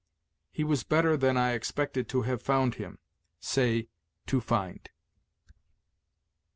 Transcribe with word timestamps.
"He 0.51 0.63
was 0.63 0.83
better 0.83 1.15
than 1.15 1.37
I 1.37 1.51
expected 1.51 2.09
to 2.09 2.23
have 2.23 2.41
found 2.41 2.73
him": 2.73 2.97
say, 3.39 3.89
to 4.25 4.41
find. 4.41 4.89